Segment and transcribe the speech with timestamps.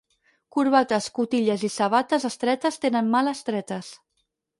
[0.55, 3.91] Corbates, cotilles i sabates estretes tenen males tretes.